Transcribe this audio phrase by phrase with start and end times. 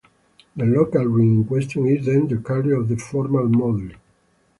[0.55, 3.97] The local ring in question is then the carrier of the formal moduli.